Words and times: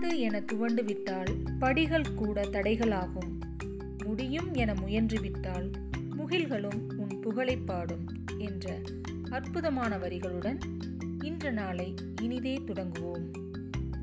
முடியாது 0.00 0.20
என 0.20 0.40
துவண்டு 0.40 0.84
விட்டால் 0.84 1.36
படிகள் 1.58 2.14
கூட 2.14 2.40
தடைகளாகும். 2.40 3.40
முடியும் 4.04 4.54
என 4.54 4.74
முயன்று 4.74 5.20
விட்டால் 5.20 5.70
முகில்களும் 6.18 6.96
உன் 6.96 7.20
புகழை 7.20 7.56
பாடும் 7.56 8.06
என்ற 8.38 8.80
அற்புதமான 9.30 9.96
வரிகளுடன் 9.96 10.58
இன்று 11.24 11.52
நாளை 11.52 11.94
இனிதே 12.22 12.54
தொடங்குவோம். 12.54 13.30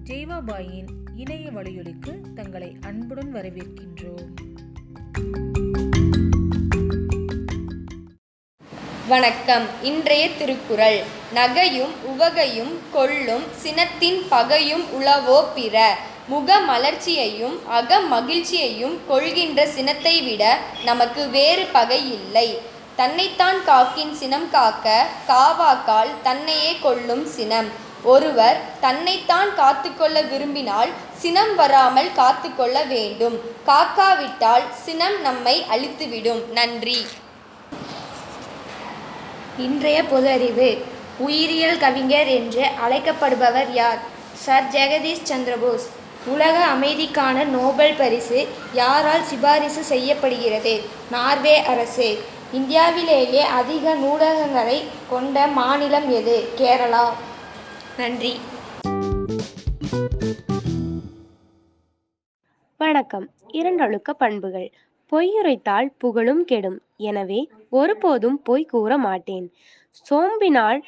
ஜெய்வாபாயின் 0.03 0.87
இணைய 1.15 1.51
வழியொலிக்கு 1.51 2.33
தங்களை 2.33 2.77
அன்புடன் 2.81 3.33
வரவேற்கின்றோம். 3.33 4.46
வணக்கம். 9.07 9.65
இன்றைய 9.81 10.29
திருக்குறள். 10.29 11.03
நகையும் 11.35 11.91
உவகையும் 12.03 12.79
கொள்ளும் 12.91 13.43
சினத்தின் 13.63 14.17
பகையும் 14.29 14.83
உளவோ 14.99 15.45
பிற. 15.55 15.95
முக 16.27 16.59
மலர்ச்சியையும் 16.59 17.65
அக 17.67 17.99
மகிழ்ச்சியையும் 17.99 18.97
கொள்கின்ற 19.07 19.65
சினத்தை 19.67 20.21
விட 20.21 20.57
நமக்கு 20.85 21.29
வேறு 21.29 21.65
பகை 21.65 21.99
இல்லை. 22.13 22.59
தன்னைத்தான் 22.95 23.59
காக்கின் 23.67 24.11
சினம் 24.11 24.49
காக்க 24.51 25.05
காவாக்கால் 25.27 26.11
தன்னையே 26.23 26.79
கொள்ளும் 26.81 27.25
சினம். 27.25 27.69
ஒருவர் 28.03 28.59
தன்னைத்தான் 28.79 29.55
காத்துக்கொள்ள 29.55 30.21
விரும்பினால் 30.21 30.89
சினம் 31.17 31.55
வராமல் 31.55 32.11
காத்துக்கொள்ள 32.15 32.83
வேண்டும். 32.83 33.39
காக்காவிட்டால் 33.65 34.67
சினம் 34.85 35.21
நம்மை 35.21 35.65
அழித்துவிடும். 35.69 36.43
நன்றி. 36.51 37.07
இன்றைய 39.57 40.03
பொது 40.03 40.29
அறிவு 40.29 40.85
உயிரியல் 41.17 41.77
கவிஞர் 41.77 42.27
என்று 42.27 42.65
அழைக்கப்படுபவர் 42.65 43.73
யார்? 43.73 43.97
சர். 44.33 44.63
ஜெகதீஷ் 44.63 45.25
சந்திரபோஸ். 45.29 45.85
உலக 46.25 46.65
அமைதிக்கான 46.67 47.45
நோபல் 47.45 47.93
பரிசு 47.93 48.47
யாரால் 48.73 49.23
சிபாரிசு 49.23 49.83
செய்யப்படுகிறது? 49.83 50.81
நார்வே 51.11 51.65
அரசு. 51.65 52.23
இந்தியாவிலேயே 52.51 53.41
அதிக 53.41 53.95
நூலகங்களை 53.95 54.83
கொண்ட 55.09 55.47
மாநிலம் 55.47 56.11
எது? 56.11 56.49
கேரளா. 56.57 57.13
நன்றி. 57.97 58.39
வணக்கம். 62.77 63.29
இரண்டொழுக்க 63.47 64.13
பண்புகள். 64.13 64.71
பொய்யுரைத்தால் 65.11 65.89
புகழும் 65.97 66.43
கெடும். 66.45 66.79
எனவே 67.09 67.39
ஒருபோதும் 67.69 68.41
பொய் 68.41 68.65
கூற 68.65 68.97
மாட்டேன். 68.97 69.53
சோம்பினால் 69.89 70.79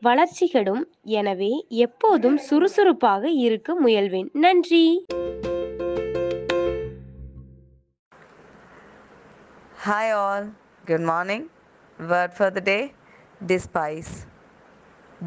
வளர்ச்சி 0.00 0.46
கெடும். 0.48 0.84
எனவே 1.02 1.52
எப்போதும் 1.68 2.36
சுறுசுறுப்பாக 2.36 3.30
இருக்க 3.46 3.76
முயல்வேன். 3.84 4.28
நன்றி. 4.32 4.84
Hi 9.86 10.12
all 10.12 10.46
good 10.86 11.06
morning 11.10 11.46
word 11.98 12.34
for 12.38 12.52
the 12.52 12.60
day 12.64 12.78
despise 13.46 14.12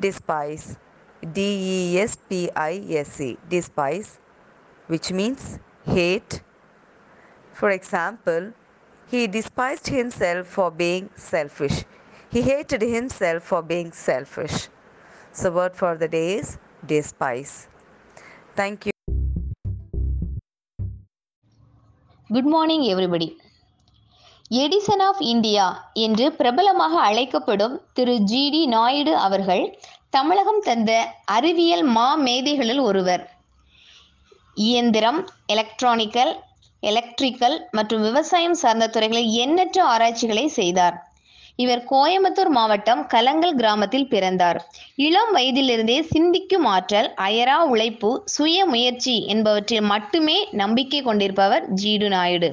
despise 0.02 0.68
டிஇஎஸ்பிஐஎஸ்சி 1.34 3.30
despise 3.50 4.12
which 4.90 5.12
means 5.20 5.48
had 5.96 6.36
For 7.54 7.70
example, 7.70 8.44
he 9.08 9.28
despised 9.28 9.88
himself 9.90 10.48
for 10.48 10.72
being 10.74 11.10
selfish. 11.16 11.78
He 12.32 12.42
hated 12.42 12.82
himself 12.82 13.44
for 13.44 13.62
being 13.64 13.92
selfish. 13.92 14.70
So, 15.34 15.52
word 15.52 15.76
for 15.76 15.96
the 15.98 16.08
day 16.10 16.30
is 16.36 16.50
despise. 16.86 17.54
Thank 18.56 18.80
you. 18.86 18.92
Good 22.30 22.48
morning 22.54 22.86
everybody 22.92 23.28
Edison 24.52 25.04
of 25.08 25.20
India 25.32 25.66
என்று 26.04 26.26
பிரபலமாக 26.32 26.94
அழைக்கப்படும் 27.00 27.76
திரு 27.94 28.16
G 28.32 28.42
D 28.50 28.62
Naidu 28.68 29.14
அவர்கள் 29.18 29.64
தமிழகம் 30.10 30.60
தந்த 30.60 30.92
அறிவியல் 31.36 31.86
மா 31.98 32.08
மேதைகளில் 32.26 32.82
ஒருவர் 32.82 33.24
இயந்திரம் 34.58 35.20
electronical 35.54 36.34
electrical 36.84 37.58
மற்றும் 37.72 38.02
விவசாயம் 38.02 38.54
சார்ந்த 38.54 38.88
துறைகளில் 38.88 39.30
எண்ணற்ற 39.44 39.84
ஆராய்ச்சிகளை 39.84 40.48
செய்தார். 40.48 40.96
இவர் 41.56 41.82
கோயம்புத்தூர் 41.92 42.50
மாவட்டம் 42.50 43.02
கலங்கல் 43.14 43.56
கிராமத்தில் 43.56 44.08
பிறந்தார். 44.08 44.60
இளம் 44.96 45.32
வயதிலிருந்தே 45.36 46.02
சிந்திக்கும் 46.02 46.66
ஆற்றல் 46.66 47.10
அயரா 47.22 47.58
உழைப்பு 47.64 48.22
சுய 48.26 48.66
முயற்சி 48.66 49.26
என்பவற்றில் 49.28 49.82
மட்டுமே 49.82 50.38
நம்பிக்கை 50.52 51.02
கொண்டிருப்பவர் 51.02 51.66
ஜீடு 51.74 52.08
நாயுடு. 52.08 52.50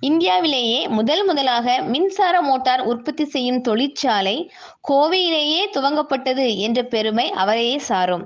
இந்தியாவிலேயே 0.00 0.88
முதல் 0.88 1.24
முதலாக 1.24 1.76
மின்சார 1.82 2.40
மோட்டார் 2.40 2.80
உற்பத்தி 2.80 3.24
செய்யும் 3.24 3.60
தொழிற்சாலை 3.60 4.50
கோவையிலேயே 4.88 5.62
துவங்கப்பட்டது 5.72 6.56
என்ற 6.56 6.82
பெருமை 6.82 7.30
அவரையே 7.30 7.78
சாரும். 7.78 8.24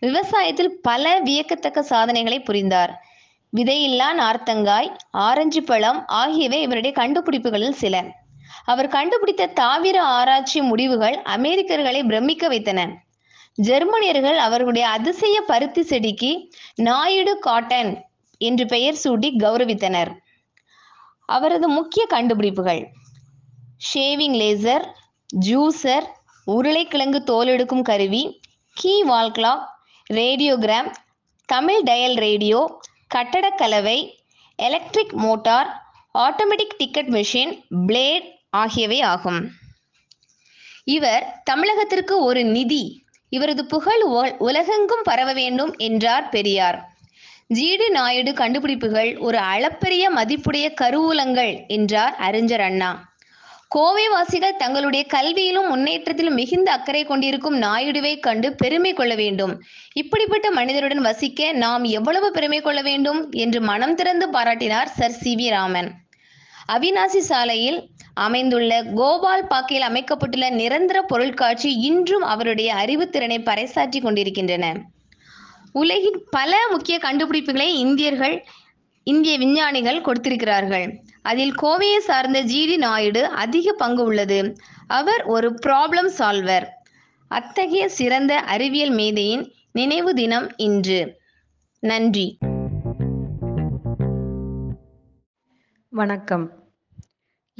விவசாயத்தில் 0.00 0.72
பல 0.82 1.20
வியக்கத்தக்க 1.20 1.82
சாதனைகளை 1.82 2.40
புரிந்தார். 2.40 2.92
விதையில்லா 3.52 4.08
நார்த்தங்காய் 4.12 4.88
ஆரஞ்சு 5.10 5.62
பழம் 5.62 6.06
ஆகியவை 6.06 6.62
இவருடைய 6.62 6.92
கண்டுபிடிப்புகளில் 6.96 7.80
சில. 7.82 7.94
அவர் 8.64 8.88
கண்டுபிடித்த 8.88 9.46
தாவர 9.46 9.96
ஆராய்ச்சி 10.02 10.60
முடிவுகள் 10.60 11.16
அமெரிக்கர்களை 11.36 12.00
பிரமிக்க 12.06 12.48
வைத்தன. 12.48 12.80
ஜெர்மனியர்கள் 13.58 14.38
அவர்களுடைய 14.38 14.88
அதிசய 14.88 15.40
பருத்தி 15.40 15.82
செடிக்கு 15.82 16.30
நாயுடு 16.74 17.38
காட்டன் 17.38 17.90
என்று 18.40 18.66
பெயர் 18.66 19.00
சூட்டி 19.04 19.30
கௌரவித்தனர். 19.38 20.10
அவரது 21.28 21.68
முக்கிய 21.68 22.04
கண்டுபிடிப்புகள் 22.06 22.82
ஷேவிங் 23.88 24.38
லேசர் 24.42 24.84
ஜூசர் 25.28 26.06
உருளைக்கிழங்கு 26.46 27.20
தோலெடுக்கும் 27.26 27.82
கருவி 27.82 28.22
key 28.76 29.02
wall 29.02 29.30
clock 29.30 29.66
radiogram 30.10 30.88
Tamil 31.48 31.82
dial 31.82 32.16
radio 32.18 32.60
கட்டடக் 33.14 33.58
கலவை 33.58 33.98
electric 34.58 35.12
motor 35.12 35.68
automatic 36.14 36.78
ticket 36.78 37.08
machine 37.08 37.52
blade 37.86 38.26
ஆகியவை 38.50 39.00
ஆகும். 39.00 39.40
இவர் 40.84 41.24
தமிழகத்திற்கு 41.50 42.14
ஒரு 42.20 42.44
நிதி 42.44 42.84
இவரது 43.32 43.62
புகழ் 43.66 44.02
உலகெங்கும் 44.38 45.04
பரவ 45.04 45.32
வேண்டும் 45.32 45.72
என்றார் 45.78 46.28
பெரியார். 46.28 46.78
ஜீடு 47.54 47.86
நாயுடு 47.90 48.32
கண்டுபிடிப்புகள் 48.32 49.10
ஒரு 49.18 49.38
அளப்பரிய 49.38 50.04
மதிப்புடைய 50.10 50.66
கருவூலங்கள் 50.80 51.52
என்றார் 51.68 52.14
அறிஞர் 52.16 52.60
அண்ணா. 52.60 52.90
கோவைவாசிகள் 53.74 54.58
தங்களுடைய 54.62 55.06
கல்வியிலும் 55.14 55.68
முன்னேற்றத்திலும் 55.72 56.38
மிகுந்த 56.40 56.72
அக்கறை 56.72 57.04
கொண்டிருக்கும் 57.04 57.56
நாயுடுவை 57.62 58.20
கண்டு 58.20 58.52
பெருமை 58.52 58.92
கொள்ள 58.92 59.14
வேண்டும். 59.14 59.52
இப்படிப்பட்ட 59.92 60.50
மனிதருடன் 60.50 61.02
வசிக்க 61.08 61.52
நாம் 61.52 61.84
எவ்வளவு 61.98 62.30
பெருமை 62.30 62.60
கொள்ள 62.60 62.82
வேண்டும் 62.82 63.20
என்று 63.30 63.60
மனம் 63.60 63.94
திறந்து 63.94 64.28
பாராட்டினார் 64.30 64.90
Sir 64.98 65.18
C 65.20 65.34
V 65.36 65.48
Raman. 65.50 65.88
Avinashi 66.72 67.18
சாலையில் 67.18 67.78
அமைந்துள்ள 68.14 68.82
கோபால் 68.82 69.46
பாக்கில் 69.46 69.86
அமைக்கப்பட்டுள்ள 69.90 70.50
நிரந்தர 70.50 71.02
பொருட்காட்சி 71.02 71.70
இன்றும் 71.88 72.22
அவருடைய 72.22 72.74
அறிவுத்திறனை 72.74 73.38
பறைசாற்றி 73.48 74.00
கொண்டிருக்கின்றன. 74.02 74.66
உலகின் 75.72 76.18
பல 76.30 76.54
முக்கிய 76.70 76.98
கண்டுபிடிப்புகளை 76.98 77.68
இந்தியர்கள் 77.84 78.36
இந்திய 79.04 79.38
விஞ்ஞானிகள் 79.38 80.00
கொடுத்திருக்கிறார்கள். 80.00 80.86
அதில் 81.22 81.54
கோவையை 81.62 81.98
சார்ந்த 81.98 82.44
ஜிடி 82.44 82.76
நாயுடு 82.76 83.26
அதிக 83.26 83.72
பங்கு 83.72 84.04
உள்ளது. 84.04 84.56
அவர் 84.86 85.22
ஒரு 85.24 85.58
ப்ராப்ளம் 85.66 86.06
சால்வர் 86.06 86.68
அத்தகைய 87.28 87.88
சிறந்த 87.88 88.38
அறிவியல் 88.38 88.90
மேதையின் 88.90 89.52
நினைவு 89.72 90.14
தினம் 90.14 90.56
இன்று. 90.56 91.20
நன்றி. 91.78 92.38
வணக்கம். 95.88 96.52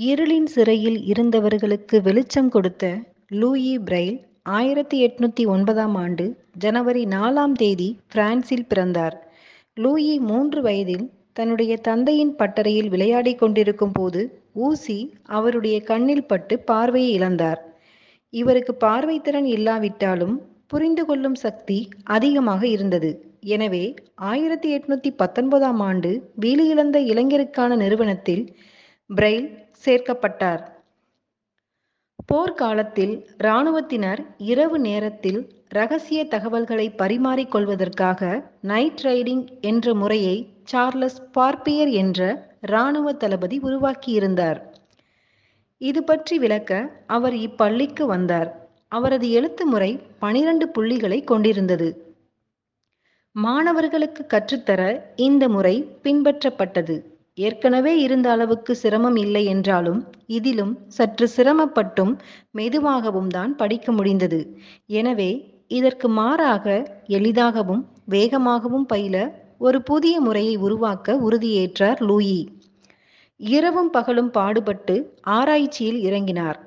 இருளின் 0.00 0.44
சிறையில் 0.44 1.02
இருந்தவர்களுக்கு 1.02 2.02
வெளிச்சம் 2.02 2.48
கொடுத்த 2.48 2.98
லூயி 3.28 3.78
பிரைல் 3.78 4.26
ஆயிரத்தி 4.42 5.06
எட்நூத்தி 5.06 5.46
ஒன்பதாம் 5.46 5.94
ஆண்டு 5.94 6.44
ஜனவரி 6.52 7.04
நாலாம் 7.04 7.52
தேதி 7.52 8.00
பிரான்சில் 8.08 8.66
பிறந்தார். 8.66 9.32
லூயி 9.74 10.18
மூன்று 10.18 10.62
வயதில் 10.62 11.10
தன்னுடைய 11.32 11.76
தந்தையின் 11.76 12.36
பட்டறையில் 12.36 12.88
விளையாடிக் 12.88 13.38
கொண்டிருக்கும் 13.38 13.92
போது 13.92 14.42
ஊசி 14.52 15.14
அவருடைய 15.22 15.80
கண்ணில் 15.80 16.26
பட்டு 16.26 16.58
பார்வையை 16.58 17.20
இழந்தார். 17.20 17.60
இவருக்கு 18.30 18.74
பார்வை 18.74 19.20
திறன் 19.20 19.44
இல்லாவிட்டாலும் 19.44 20.42
புரிந்து 20.66 21.04
கொள்ளும் 21.04 21.34
சக்தி 21.34 21.88
அதிகமாக 22.04 22.66
இருந்தது. 22.66 23.10
எனவே 23.40 23.94
ஆயிரத்தி 24.14 24.76
எட்நூத்தி 24.76 25.10
பத்தொன்பதாம் 25.16 25.80
ஆண்டு 25.80 26.32
வீலியிழந்த 26.40 26.98
இளைஞருக்கான 26.98 27.76
நிறுவனத்தில் 27.76 28.44
பிரைல் 29.06 29.48
சேர்க்கப்பட்டார். 29.84 30.62
போர்க்காலத்தில் 32.26 33.26
இராணுவத்தினர் 33.38 34.20
இரவு 34.36 34.78
நேரத்தில் 34.78 35.40
ரகசிய 35.68 36.24
தகவல்களை 36.24 36.94
பரிமாறிக்கொள்வதற்காக 36.98 38.20
நைட் 38.60 39.02
ரைடிங் 39.02 39.44
என்ற 39.60 39.94
முறையை 39.94 40.36
சார்லஸ் 40.68 41.20
பார்ப்பியர் 41.36 41.90
என்ற 42.02 42.20
இராணுவ 42.66 43.12
தளபதி 43.12 43.56
உருவாக்கியிருந்தார். 43.58 44.58
இது 45.80 46.00
பற்றி 46.02 46.34
விளக்க 46.38 46.72
அவர் 47.06 47.36
இப்பள்ளிக்கு 47.46 48.04
வந்தார். 48.06 48.50
அவரது 48.88 49.26
எழுத்து 49.30 49.64
முறை 49.66 49.90
பனிரெண்டு 50.18 50.66
புள்ளிகளை 50.68 51.18
கொண்டிருந்தது. 51.24 51.88
மாணவர்களுக்கு 53.36 54.22
கற்றுத்தர 54.26 54.80
இந்த 55.26 55.44
முறை 55.48 55.74
பின்பற்றப்பட்டது. 56.04 56.96
ஏற்கனவே 57.38 57.92
இருந்த 58.00 58.26
அளவுக்கு 58.30 58.72
சிரமம் 58.74 59.16
இல்லை 59.16 59.44
என்றாலும் 59.44 60.00
இதிலும் 60.36 60.72
சற்று 60.88 61.26
சிரமப்பட்டும் 61.36 62.12
மெதுவாகவும் 62.50 63.30
தான் 63.36 63.52
படிக்க 63.56 63.92
முடிந்தது. 63.92 64.40
எனவே 65.00 65.30
இதற்கு 65.68 66.08
மாறாக 66.18 66.66
எளிதாகவும் 67.18 67.82
வேகமாகவும் 68.10 68.86
பயில 68.92 69.16
ஒரு 69.62 69.78
புதிய 69.82 70.14
முறையை 70.20 70.54
உருவாக்க 70.56 71.14
உறுதியேற்றார் 71.26 72.00
லூயி. 72.00 72.40
இரவும் 73.40 73.90
பகலும் 73.90 74.30
பாடுபட்டு 74.30 74.94
ஆராய்ச்சியில் 75.36 76.00
இறங்கினார். 76.08 76.58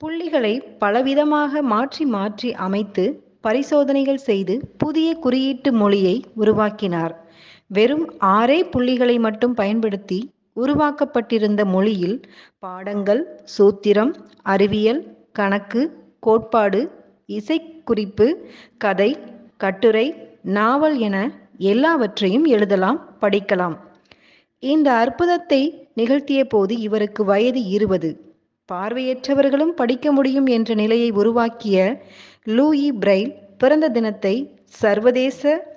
புள்ளிகளை 0.00 0.54
பலவிதமாக 0.80 1.62
மாற்றி 1.72 2.04
மாற்றி 2.06 2.50
அமைத்து 2.66 3.04
பரிசோதனைகள் 3.40 4.22
செய்து 4.28 4.54
புதிய 4.78 5.08
குறியீட்டு 5.14 5.72
மொழியை 5.72 6.16
உருவாக்கினார். 6.34 7.14
வெறும் 7.66 8.06
ஆறே 8.36 8.58
புள்ளிகளை 8.72 9.16
மட்டும் 9.18 9.54
பயன்படுத்தி 9.54 10.18
உருவாக்கப்பட்டிருந்த 10.56 11.62
மொழியில் 11.66 12.18
பாடங்கள் 12.58 13.22
சூத்திரம் 13.56 14.12
அறிவியல் 14.52 15.02
கணக்கு 15.32 15.82
கோட்பாடு 16.20 16.80
இசைக்குறிப்பு 17.28 18.28
கதை 18.78 19.10
கட்டுரை 19.56 20.06
நாவல் 20.56 20.96
என 20.98 21.16
எல்லாவற்றையும் 21.58 22.44
எழுதலாம் 22.44 23.16
படிக்கலாம். 23.20 23.76
இந்த 24.58 24.92
அற்புதத்தை 24.92 25.88
நிகழ்த்திய 25.94 26.44
போது 26.44 26.78
இவருக்கு 26.78 27.24
வயது 27.24 27.62
இருபது. 27.62 28.34
பார்வையற்றவர்களும் 28.72 29.72
படிக்க 29.74 30.12
முடியும் 30.12 30.46
என்ற 30.46 30.74
நிலையை 30.74 31.10
உருவாக்கிய 31.10 32.02
லூயி 32.44 32.92
பிரைல் 32.92 33.34
பிறந்த 33.58 33.88
தினத்தை 33.88 34.58
சர்வதேச 34.66 35.68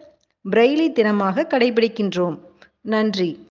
பிரெய்லி 0.52 0.92
தினமாக 0.92 1.46
கடைபிடிக்கின்றோம். 1.50 2.40
நன்றி. 2.82 3.48